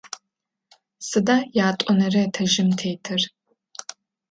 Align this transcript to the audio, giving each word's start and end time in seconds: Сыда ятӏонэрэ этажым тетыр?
Сыда 1.07 1.37
ятӏонэрэ 1.67 2.19
этажым 2.27 2.69
тетыр? 2.79 3.21